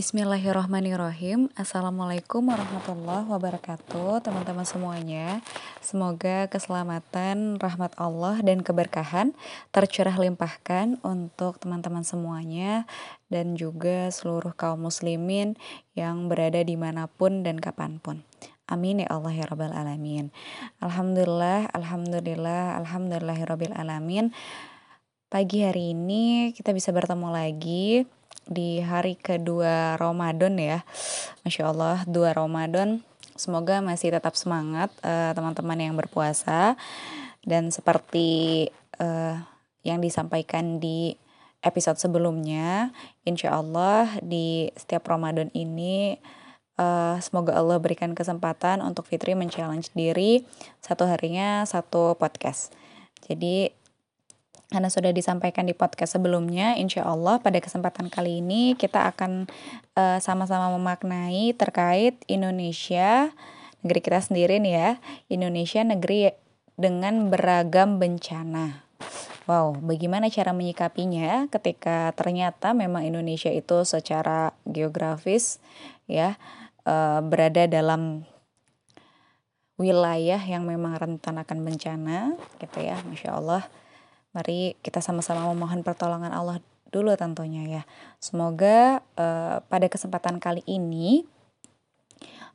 [0.00, 1.52] Bismillahirrahmanirrahim.
[1.52, 5.44] Assalamualaikum warahmatullahi wabarakatuh Teman-teman semuanya.
[5.84, 9.36] Semoga keselamatan, rahmat Allah dan keberkahan
[9.76, 12.88] Tercurah limpahkan untuk teman-teman semuanya
[13.28, 15.60] Dan juga seluruh kaum muslimin
[15.92, 18.24] Yang berada di mana pun dan kapan pun.
[18.72, 20.32] Amin ya Allah ya Rabbal Alamin.
[20.80, 24.32] Alhamdulillah, Alhamdulillah, Alhamdulillahirabbil Alamin
[25.28, 28.08] Pagi hari ini kita bisa bertemu lagi
[28.50, 30.82] di hari kedua Ramadan ya.
[31.46, 33.06] Masya Allah, dua Ramadan.
[33.38, 36.74] Semoga masih tetap semangat eh, teman-teman uh, yang berpuasa.
[37.40, 38.68] Dan seperti
[39.00, 39.40] uh,
[39.80, 41.16] yang disampaikan di
[41.64, 42.92] episode sebelumnya,
[43.24, 46.20] insya Allah di setiap Ramadan ini
[46.76, 50.44] uh, semoga Allah berikan kesempatan untuk Fitri men-challenge diri
[50.84, 52.76] satu harinya satu podcast.
[53.24, 53.72] Jadi
[54.70, 59.50] karena sudah disampaikan di podcast sebelumnya, insya Allah pada kesempatan kali ini kita akan
[59.98, 63.34] eh, sama-sama memaknai terkait Indonesia,
[63.82, 64.90] negeri kita sendiri nih ya,
[65.26, 66.30] Indonesia negeri
[66.78, 68.86] dengan beragam bencana.
[69.50, 75.58] Wow, bagaimana cara menyikapinya ketika ternyata memang Indonesia itu secara geografis
[76.06, 76.38] ya
[76.86, 78.22] uh, berada dalam
[79.74, 83.66] wilayah yang memang rentan akan bencana gitu ya, masya Allah
[84.30, 87.82] Mari kita sama-sama memohon pertolongan Allah dulu tentunya ya.
[88.18, 91.26] Semoga uh, pada kesempatan kali ini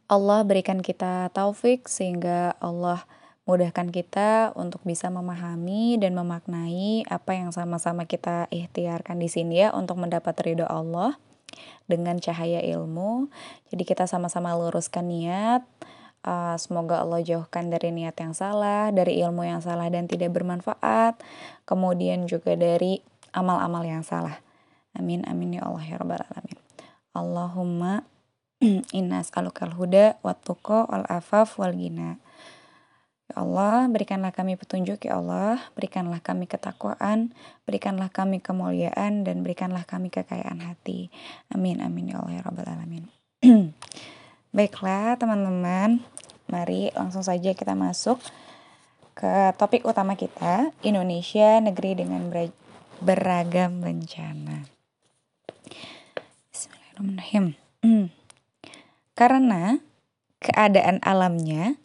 [0.05, 3.03] Allah berikan kita taufik sehingga Allah
[3.45, 9.69] mudahkan kita untuk bisa memahami dan memaknai apa yang sama-sama kita ikhtiarkan di sini ya
[9.73, 11.17] untuk mendapat ridho Allah
[11.85, 13.29] dengan cahaya ilmu.
[13.69, 15.61] Jadi kita sama-sama luruskan niat
[16.25, 21.21] Uh, semoga Allah jauhkan dari niat yang salah, dari ilmu yang salah dan tidak bermanfaat,
[21.69, 22.97] kemudian juga dari
[23.29, 24.41] amal-amal yang salah.
[24.97, 26.57] Amin amin ya Allah ya rabbal alamin.
[27.13, 28.09] Allahumma
[28.97, 32.17] inna as'alukal huda wat tuqa wal afaf wal gina.
[33.25, 37.33] Ya Allah, berikanlah kami petunjuk ya Allah, berikanlah kami ketakwaan,
[37.69, 41.13] berikanlah kami kemuliaan dan berikanlah kami kekayaan hati.
[41.53, 43.09] Amin amin ya Allah ya rabbal alamin.
[44.55, 45.99] Baiklah teman-teman,
[46.49, 48.21] mari langsung saja kita masuk
[49.15, 52.27] ke topik utama kita, Indonesia negeri dengan
[52.99, 54.67] beragam bencana.
[56.51, 57.45] Bismillahirrahmanirrahim.
[57.79, 58.07] Hmm.
[59.19, 59.79] Karena
[60.43, 61.79] keadaan alamnya,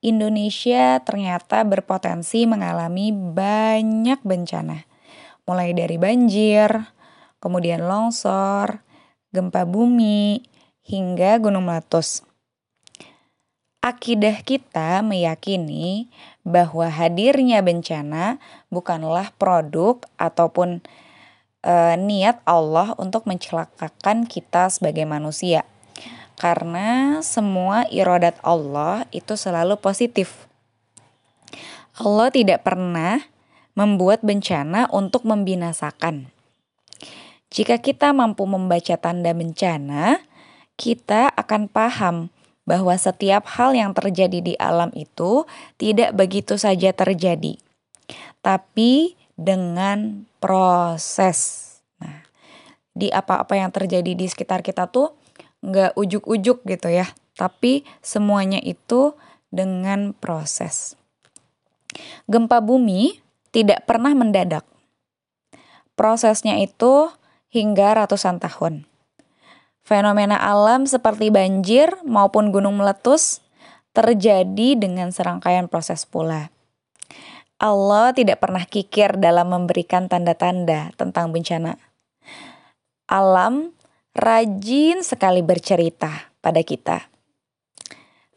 [0.00, 4.88] Indonesia ternyata berpotensi mengalami banyak bencana.
[5.44, 6.72] Mulai dari banjir,
[7.36, 8.80] kemudian longsor,
[9.36, 10.40] gempa bumi,
[10.88, 12.24] hingga Gunung Meletus.
[13.80, 16.12] Akidah kita meyakini
[16.44, 18.36] bahwa hadirnya bencana
[18.68, 20.84] bukanlah produk ataupun
[21.64, 25.64] e, niat Allah untuk mencelakakan kita sebagai manusia.
[26.36, 30.44] Karena semua irodat Allah itu selalu positif.
[31.96, 33.24] Allah tidak pernah
[33.72, 36.28] membuat bencana untuk membinasakan.
[37.48, 40.20] Jika kita mampu membaca tanda bencana,
[40.76, 42.16] kita akan paham
[42.70, 45.42] bahwa setiap hal yang terjadi di alam itu
[45.74, 47.58] tidak begitu saja terjadi,
[48.46, 51.66] tapi dengan proses.
[51.98, 52.22] Nah,
[52.94, 55.18] di apa-apa yang terjadi di sekitar kita tuh
[55.66, 59.18] nggak ujuk-ujuk gitu ya, tapi semuanya itu
[59.50, 60.94] dengan proses.
[62.30, 63.18] Gempa bumi
[63.50, 64.62] tidak pernah mendadak.
[65.98, 67.10] Prosesnya itu
[67.50, 68.89] hingga ratusan tahun.
[69.84, 73.42] Fenomena alam seperti banjir maupun gunung meletus
[73.90, 76.52] terjadi dengan serangkaian proses pula.
[77.60, 81.76] Allah tidak pernah kikir dalam memberikan tanda-tanda tentang bencana.
[83.10, 83.74] Alam
[84.16, 87.10] rajin sekali bercerita pada kita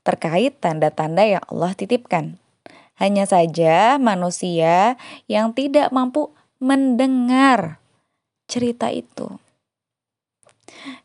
[0.03, 2.35] terkait tanda-tanda yang Allah titipkan.
[2.99, 6.29] Hanya saja manusia yang tidak mampu
[6.61, 7.81] mendengar
[8.45, 9.39] cerita itu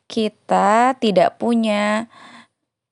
[0.08, 2.08] kita tidak punya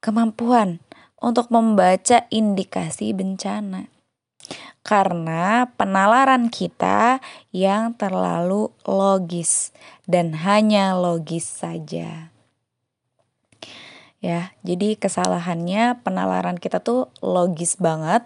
[0.05, 0.85] kemampuan
[1.19, 3.88] untuk membaca indikasi bencana.
[4.87, 7.19] Karena penalaran kita
[7.50, 9.75] yang terlalu logis
[10.06, 12.31] dan hanya logis saja.
[14.23, 18.23] Ya, jadi kesalahannya penalaran kita tuh logis banget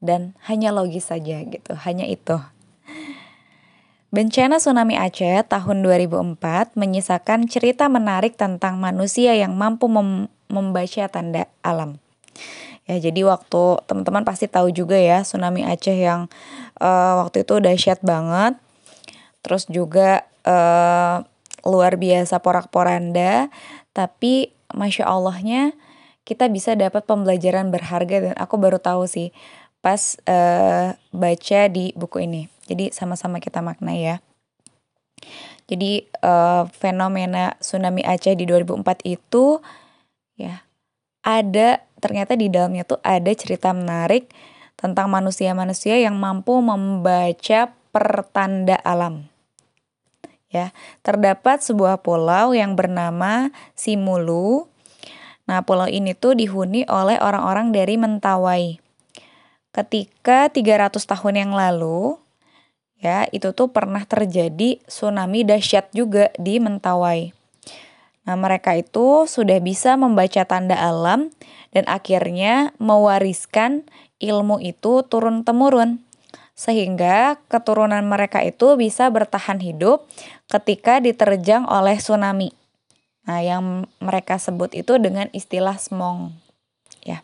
[0.00, 2.40] dan hanya logis saja gitu, hanya itu.
[4.08, 11.44] Bencana tsunami Aceh tahun 2004 menyisakan cerita menarik tentang manusia yang mampu mem membaca tanda
[11.60, 12.00] alam.
[12.88, 16.24] Ya, jadi waktu teman-teman pasti tahu juga ya tsunami Aceh yang
[16.80, 18.56] uh, waktu itu dahsyat banget.
[19.44, 21.20] Terus juga uh,
[21.68, 23.52] luar biasa porak-poranda,
[23.92, 25.76] tapi masya Allahnya
[26.24, 29.36] kita bisa dapat pembelajaran berharga dan aku baru tahu sih
[29.84, 32.57] pas uh, baca di buku ini.
[32.68, 34.20] Jadi sama-sama kita makna ya.
[35.68, 39.60] Jadi uh, fenomena tsunami Aceh di 2004 itu
[40.38, 40.64] ya
[41.20, 44.30] ada ternyata di dalamnya tuh ada cerita menarik
[44.78, 49.26] tentang manusia-manusia yang mampu membaca pertanda alam.
[50.48, 50.72] Ya,
[51.04, 54.64] terdapat sebuah pulau yang bernama Simulu.
[55.44, 58.80] Nah, pulau ini tuh dihuni oleh orang-orang dari Mentawai.
[59.76, 62.16] Ketika 300 tahun yang lalu,
[62.98, 67.34] ya, itu tuh pernah terjadi tsunami dahsyat juga di Mentawai.
[68.28, 71.32] Nah, mereka itu sudah bisa membaca tanda alam
[71.72, 73.88] dan akhirnya mewariskan
[74.20, 76.04] ilmu itu turun-temurun
[76.58, 80.04] sehingga keturunan mereka itu bisa bertahan hidup
[80.50, 82.50] ketika diterjang oleh tsunami.
[83.30, 86.34] Nah, yang mereka sebut itu dengan istilah smong.
[87.06, 87.22] Ya.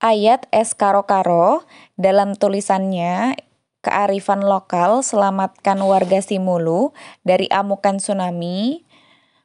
[0.00, 1.68] Ayat es karo-karo
[2.00, 3.36] dalam tulisannya
[3.84, 8.80] kearifan lokal selamatkan warga Simulu dari amukan tsunami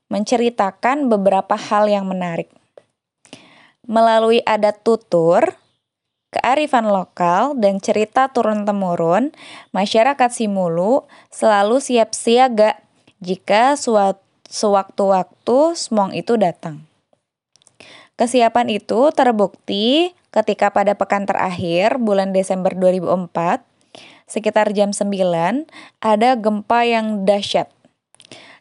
[0.08, 2.48] menceritakan beberapa hal yang menarik.
[3.84, 5.44] Melalui adat tutur,
[6.32, 9.36] kearifan lokal, dan cerita turun-temurun,
[9.76, 11.04] masyarakat Simulu
[11.36, 12.80] selalu siap siaga
[13.20, 13.76] jika
[14.48, 16.88] sewaktu-waktu smong itu datang.
[18.16, 23.64] Kesiapan itu terbukti ketika pada pekan terakhir bulan Desember 2004,
[24.24, 25.68] sekitar jam 9,
[26.00, 27.68] ada gempa yang dahsyat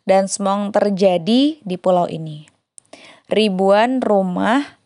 [0.05, 2.51] dan smong terjadi di pulau ini.
[3.33, 4.79] Ribuan rumah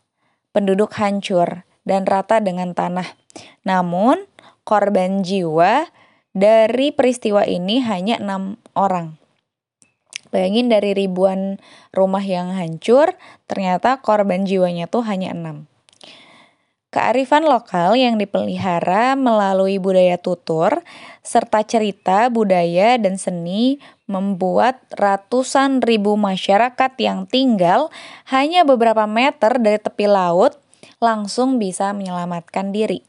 [0.55, 3.05] penduduk hancur dan rata dengan tanah.
[3.67, 4.23] Namun,
[4.63, 5.91] korban jiwa
[6.31, 9.18] dari peristiwa ini hanya enam orang.
[10.29, 11.57] Bayangin dari ribuan
[11.89, 13.17] rumah yang hancur,
[13.49, 15.69] ternyata korban jiwanya tuh hanya enam.
[16.89, 20.81] Kearifan lokal yang dipelihara melalui budaya tutur
[21.21, 23.77] serta cerita, budaya, dan seni
[24.09, 27.93] membuat ratusan ribu masyarakat yang tinggal
[28.25, 30.57] hanya beberapa meter dari tepi laut
[30.97, 33.05] langsung bisa menyelamatkan diri.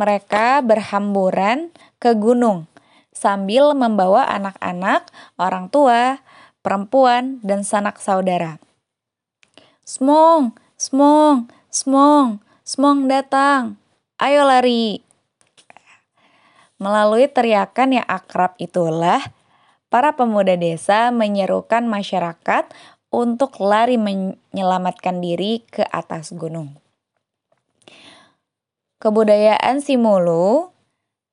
[0.00, 2.69] Mereka berhamburan ke gunung
[3.10, 6.22] sambil membawa anak-anak, orang tua,
[6.62, 8.62] perempuan, dan sanak saudara.
[9.82, 13.76] Smong, smong, smong, smong datang.
[14.22, 15.02] Ayo lari.
[16.80, 19.20] Melalui teriakan yang akrab itulah,
[19.90, 22.70] para pemuda desa menyerukan masyarakat
[23.10, 26.78] untuk lari menyelamatkan diri ke atas gunung.
[29.02, 30.69] Kebudayaan Simulu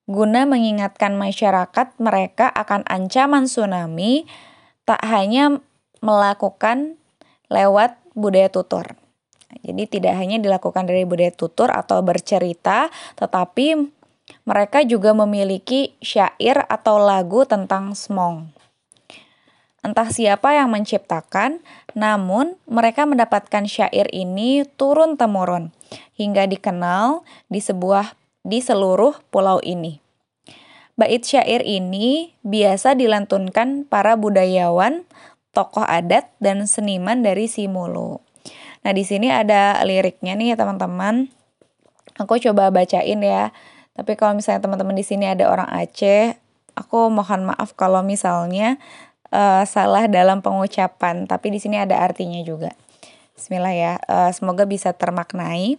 [0.08, 4.24] guna mengingatkan masyarakat mereka akan ancaman tsunami
[4.88, 5.60] tak hanya
[6.00, 6.96] melakukan
[7.52, 8.96] lewat budaya tutur.
[9.64, 12.88] Jadi tidak hanya dilakukan dari budaya tutur atau bercerita,
[13.20, 13.88] tetapi
[14.44, 18.52] mereka juga memiliki syair atau lagu tentang smong.
[19.84, 21.64] Entah siapa yang menciptakan,
[21.96, 25.72] namun mereka mendapatkan syair ini turun-temurun
[26.20, 28.12] hingga dikenal di sebuah
[28.48, 30.00] di seluruh pulau ini.
[30.96, 35.06] Bait syair ini biasa dilantunkan para budayawan,
[35.52, 38.24] tokoh adat, dan seniman dari Simulu.
[38.82, 41.30] Nah, di sini ada liriknya nih ya teman-teman.
[42.18, 43.54] Aku coba bacain ya.
[43.94, 46.34] Tapi kalau misalnya teman-teman di sini ada orang Aceh,
[46.74, 48.82] aku mohon maaf kalau misalnya
[49.30, 52.74] uh, salah dalam pengucapan, tapi di sini ada artinya juga.
[53.38, 55.78] Bismillah ya, uh, semoga bisa termaknai.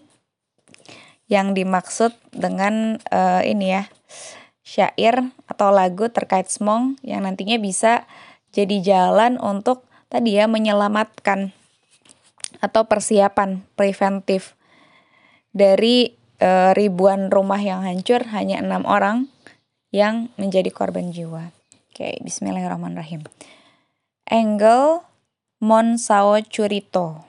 [1.29, 3.83] Yang dimaksud dengan uh, ini ya,
[4.65, 8.09] syair atau lagu terkait semong yang nantinya bisa
[8.53, 11.53] jadi jalan untuk tadi ya menyelamatkan
[12.65, 14.57] atau persiapan preventif
[15.53, 19.29] dari uh, ribuan rumah yang hancur hanya enam orang
[19.93, 21.53] yang menjadi korban jiwa.
[21.93, 23.25] Oke, bismillahirrahmanirrahim.
[24.29, 25.03] Engel
[25.59, 27.25] Mon Sao Curito.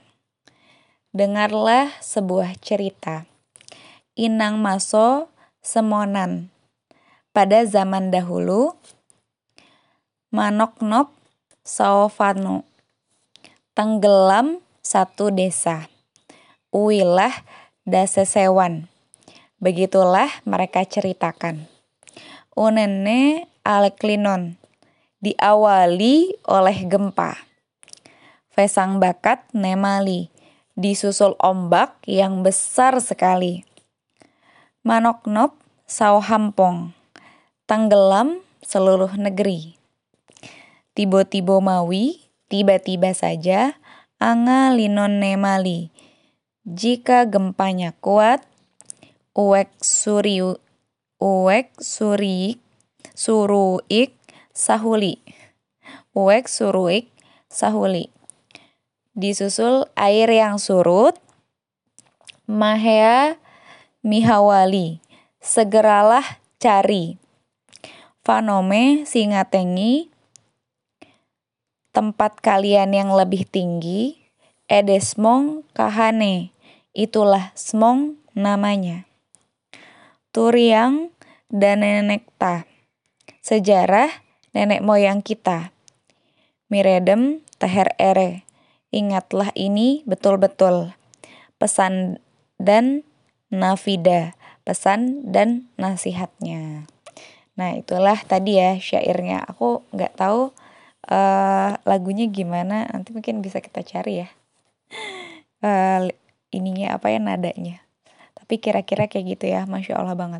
[1.15, 3.25] Dengarlah sebuah cerita.
[4.19, 5.31] Inang Maso
[5.63, 6.51] Semonan.
[7.31, 8.75] Pada zaman dahulu,
[10.27, 11.15] Manok Nop
[11.63, 12.67] Saofano.
[13.71, 15.88] Tenggelam satu desa.
[16.67, 17.31] Uilah
[17.88, 18.91] dasesewan.
[19.63, 21.71] Begitulah mereka ceritakan.
[22.59, 24.59] Unene Aleklinon
[25.23, 27.39] diawali oleh gempa.
[28.51, 30.27] Vesang bakat Nemali
[30.75, 33.68] disusul ombak yang besar sekali.
[34.89, 35.53] Manoknop
[35.86, 36.98] Sauhampong
[37.69, 39.77] tenggelam seluruh negeri.
[40.98, 43.77] tibo-tibo mawi, tiba-tiba saja,
[44.17, 45.93] anga linon nemali.
[46.65, 48.41] Jika gempanya kuat,
[49.38, 50.41] uek suri
[51.22, 52.58] uek suri
[53.13, 54.17] suruik
[54.58, 55.22] sahuli.
[56.17, 57.13] Uek suruik
[57.46, 58.10] sahuli.
[59.13, 61.13] Disusul air yang surut,
[62.50, 63.38] mahea
[64.03, 65.03] mihawali.
[65.39, 67.15] Segeralah cari.
[68.24, 70.12] Fanome singatengi
[71.89, 74.20] tempat kalian yang lebih tinggi,
[74.70, 76.53] edesmong kahane.
[76.94, 79.03] Itulah smong namanya.
[80.29, 81.10] Turiang
[81.50, 82.70] dan nenekta.
[83.41, 84.10] Sejarah
[84.53, 85.74] nenek moyang kita.
[86.70, 88.46] Miredem teher ere.
[88.94, 90.94] Ingatlah ini betul-betul.
[91.58, 92.22] Pesan
[92.62, 93.03] dan
[93.53, 94.34] nafida.
[94.65, 96.86] Pesan dan nasihatnya.
[97.58, 99.41] Nah itulah tadi ya syairnya.
[99.50, 100.53] Aku nggak tahu
[101.10, 102.86] uh, lagunya gimana.
[102.88, 104.29] Nanti mungkin bisa kita cari ya.
[105.60, 106.08] Uh,
[106.56, 107.84] ininya apa ya nadanya.
[108.32, 109.68] Tapi kira-kira kayak gitu ya.
[109.68, 110.39] Masya Allah banget.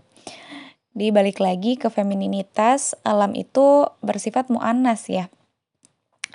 [0.96, 5.30] Di balik lagi ke femininitas, alam itu bersifat mu'annas ya,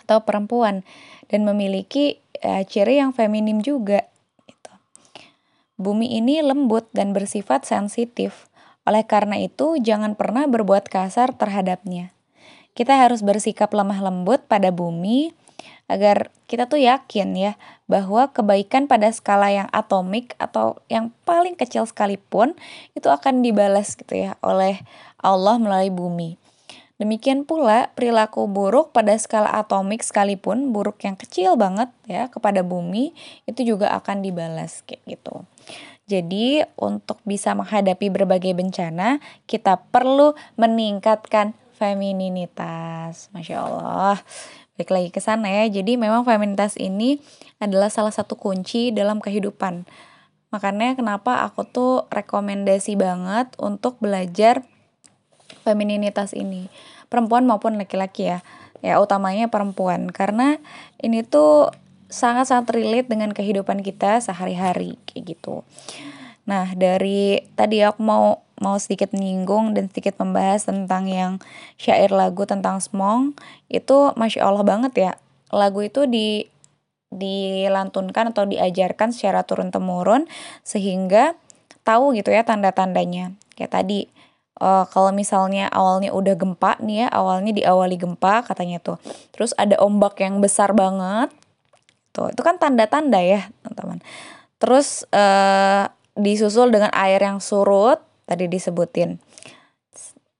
[0.06, 0.86] atau perempuan,
[1.26, 4.06] dan memiliki uh, ciri yang feminim juga.
[5.74, 8.46] Bumi ini lembut dan bersifat sensitif,
[8.86, 12.14] oleh karena itu jangan pernah berbuat kasar terhadapnya.
[12.78, 15.34] Kita harus bersikap lemah lembut pada bumi,
[15.90, 17.52] agar kita tuh yakin ya
[17.84, 22.56] bahwa kebaikan pada skala yang atomik atau yang paling kecil sekalipun
[22.96, 24.80] itu akan dibalas gitu ya oleh
[25.20, 26.30] Allah melalui bumi.
[26.94, 33.10] Demikian pula perilaku buruk pada skala atomik sekalipun buruk yang kecil banget ya kepada bumi
[33.50, 35.42] itu juga akan dibalas kayak gitu.
[36.04, 43.32] Jadi untuk bisa menghadapi berbagai bencana kita perlu meningkatkan femininitas.
[43.32, 44.20] Masya Allah
[44.74, 45.64] balik lagi ke sana ya.
[45.70, 47.22] Jadi memang feminitas ini
[47.62, 49.86] adalah salah satu kunci dalam kehidupan.
[50.52, 54.62] Makanya kenapa aku tuh rekomendasi banget untuk belajar
[55.64, 56.68] femininitas ini.
[57.08, 58.44] Perempuan maupun laki-laki ya.
[58.84, 60.60] Ya utamanya perempuan karena
[61.00, 61.72] ini tuh
[62.14, 65.66] sangat-sangat relate dengan kehidupan kita sehari-hari kayak gitu.
[66.46, 71.42] Nah, dari tadi aku mau mau sedikit menyinggung dan sedikit membahas tentang yang
[71.74, 73.34] syair lagu tentang Smong
[73.66, 75.12] itu masya Allah banget ya.
[75.50, 76.46] Lagu itu di
[77.14, 80.26] dilantunkan atau diajarkan secara turun temurun
[80.66, 81.34] sehingga
[81.82, 83.34] tahu gitu ya tanda-tandanya.
[83.54, 84.06] Kayak tadi
[84.62, 88.98] uh, kalau misalnya awalnya udah gempa nih ya awalnya diawali gempa katanya tuh.
[89.34, 91.30] Terus ada ombak yang besar banget
[92.14, 93.98] tuh itu kan tanda-tanda ya teman-teman
[94.62, 99.18] terus uh, disusul dengan air yang surut tadi disebutin.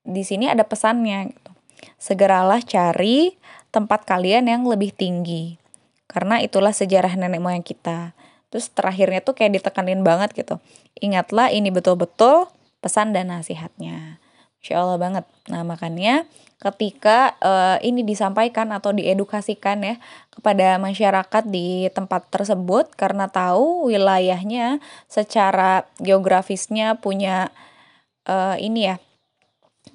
[0.05, 1.51] Di sini ada pesannya gitu.
[1.99, 3.35] Segeralah cari
[3.75, 5.59] tempat kalian yang lebih tinggi.
[6.07, 8.15] Karena itulah sejarah nenek moyang kita.
[8.53, 10.63] Terus terakhirnya tuh kayak ditekanin banget gitu.
[11.03, 12.47] Ingatlah ini betul-betul
[12.79, 14.23] pesan dan nasihatnya.
[14.65, 15.29] Insya Allah banget.
[15.53, 16.25] Nah makanya
[16.57, 20.01] ketika uh, ini disampaikan atau diedukasikan ya
[20.33, 27.53] kepada masyarakat di tempat tersebut karena tahu wilayahnya secara geografisnya punya
[28.25, 28.97] uh, ini ya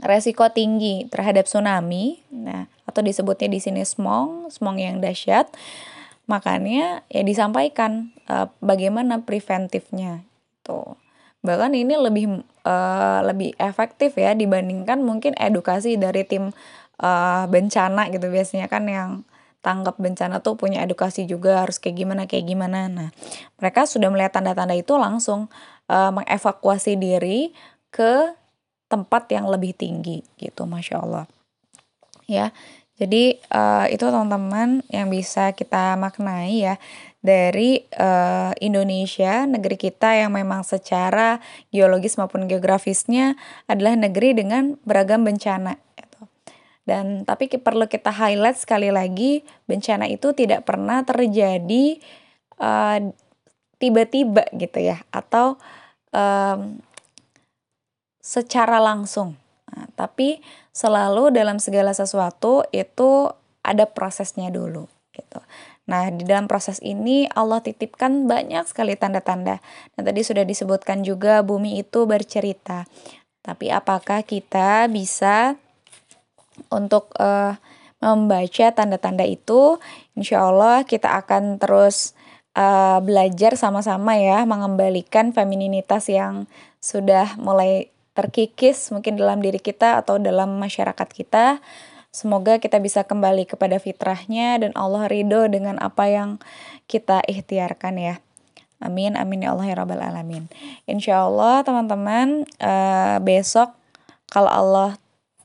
[0.05, 2.21] resiko tinggi terhadap tsunami.
[2.29, 5.49] Nah, atau disebutnya di sini smong, smong yang dahsyat.
[6.29, 10.21] Makanya ya disampaikan uh, bagaimana preventifnya.
[10.61, 10.93] Tuh.
[11.39, 16.51] Bahkan ini lebih uh, lebih efektif ya dibandingkan mungkin edukasi dari tim
[16.99, 18.27] uh, bencana gitu.
[18.27, 19.09] Biasanya kan yang
[19.59, 22.87] tanggap bencana tuh punya edukasi juga harus kayak gimana kayak gimana.
[22.87, 23.09] Nah,
[23.59, 25.51] mereka sudah melihat tanda-tanda itu langsung
[25.91, 27.51] uh, mengevakuasi diri
[27.91, 28.35] ke
[28.89, 31.25] tempat yang lebih tinggi gitu masya Allah.
[32.29, 32.51] Ya
[32.99, 36.75] jadi uh, itu teman-teman yang bisa kita maknai ya
[37.19, 43.35] dari uh, Indonesia negeri kita yang memang secara geologis maupun geografisnya
[43.67, 46.23] adalah negeri dengan beragam bencana gitu.
[46.87, 51.99] dan tapi perlu kita highlight sekali lagi bencana itu tidak pernah terjadi
[52.63, 52.99] uh,
[53.79, 55.59] tiba-tiba gitu ya atau
[56.11, 56.79] um,
[58.19, 59.39] secara langsung.
[59.71, 60.43] Nah, tapi
[60.75, 63.31] selalu dalam segala sesuatu itu
[63.63, 64.85] ada prosesnya dulu
[65.15, 65.39] gitu.
[65.89, 69.57] Nah, di dalam proses ini Allah titipkan banyak sekali tanda-tanda.
[69.97, 72.85] Dan tadi sudah disebutkan juga bumi itu bercerita.
[73.41, 75.57] Tapi apakah kita bisa
[76.69, 77.57] untuk uh,
[77.97, 79.81] membaca tanda-tanda itu?
[80.13, 82.13] Insya Allah kita akan terus
[82.53, 86.45] uh, belajar sama-sama ya mengembalikan femininitas yang
[86.77, 91.63] sudah mulai terkikis mungkin dalam diri kita atau dalam masyarakat kita
[92.09, 96.41] Semoga kita bisa kembali kepada fitrahnya dan Allah ridho dengan apa yang
[96.89, 98.15] kita ikhtiarkan ya.
[98.81, 100.49] Amin, amin ya Allah ya Rabbal Alamin.
[100.89, 103.75] Insya Allah teman-teman uh, besok
[104.31, 104.97] kalau Allah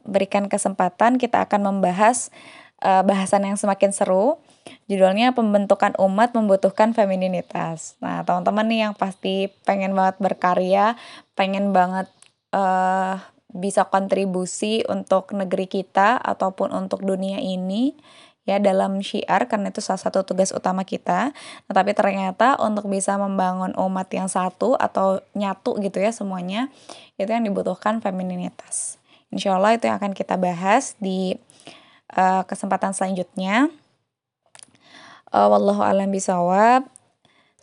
[0.06, 2.32] berikan kesempatan kita akan membahas
[2.80, 4.40] uh, bahasan yang semakin seru.
[4.88, 8.00] Judulnya pembentukan umat membutuhkan femininitas.
[8.00, 10.96] Nah teman-teman nih yang pasti pengen banget berkarya,
[11.36, 12.08] pengen banget
[12.56, 13.20] uh,
[13.54, 17.94] bisa kontribusi untuk negeri kita ataupun untuk dunia ini
[18.44, 21.32] ya dalam syiar karena itu salah satu tugas utama kita.
[21.64, 26.68] Nah, tapi ternyata untuk bisa membangun umat yang satu atau nyatu gitu ya semuanya
[27.16, 29.00] itu yang dibutuhkan femininitas.
[29.32, 31.38] Insya Allah itu yang akan kita bahas di
[32.14, 33.72] uh, kesempatan selanjutnya.
[35.30, 36.86] Uh, wallahu alam bisawab.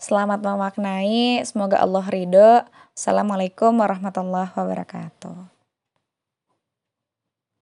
[0.01, 2.65] Selamat memaknai, semoga Allah ridho.
[2.97, 5.50] Assalamualaikum warahmatullahi wabarakatuh.